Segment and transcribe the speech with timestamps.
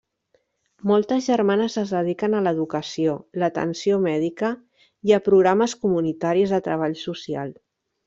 [0.91, 4.53] Moltes germanes es dediquen a l'educació, l'atenció mèdica
[5.11, 7.59] i a programes comunitaris de treball social.